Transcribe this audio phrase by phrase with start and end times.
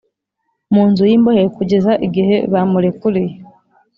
[0.73, 3.33] mu nzu y imbohe kugeza igihe bamurekuriye